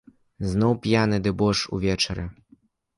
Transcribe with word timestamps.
Зноў 0.53 0.73
п'яны 0.87 1.21
дэбош 1.29 1.57
увечары. 1.77 2.29